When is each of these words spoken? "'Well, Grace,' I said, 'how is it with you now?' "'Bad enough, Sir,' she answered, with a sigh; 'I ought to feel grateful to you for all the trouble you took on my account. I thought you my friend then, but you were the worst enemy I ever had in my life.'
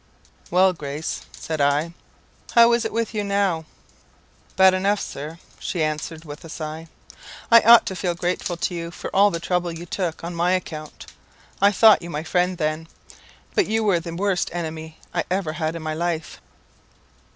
"'Well, 0.49 0.73
Grace,' 0.73 1.21
I 1.21 1.39
said, 1.39 1.59
'how 2.55 2.73
is 2.73 2.85
it 2.85 2.91
with 2.91 3.13
you 3.13 3.23
now?' 3.23 3.65
"'Bad 4.55 4.73
enough, 4.73 4.99
Sir,' 4.99 5.37
she 5.59 5.83
answered, 5.83 6.25
with 6.25 6.43
a 6.43 6.49
sigh; 6.49 6.87
'I 7.51 7.59
ought 7.61 7.85
to 7.85 7.95
feel 7.95 8.15
grateful 8.15 8.57
to 8.57 8.73
you 8.73 8.89
for 8.89 9.15
all 9.15 9.29
the 9.29 9.39
trouble 9.39 9.71
you 9.71 9.85
took 9.85 10.23
on 10.23 10.33
my 10.33 10.53
account. 10.53 11.05
I 11.61 11.71
thought 11.71 12.01
you 12.01 12.09
my 12.09 12.23
friend 12.23 12.57
then, 12.57 12.87
but 13.53 13.67
you 13.67 13.83
were 13.83 13.99
the 13.99 14.15
worst 14.15 14.49
enemy 14.53 14.97
I 15.13 15.23
ever 15.29 15.53
had 15.53 15.75
in 15.75 15.83
my 15.83 15.93
life.' 15.93 16.41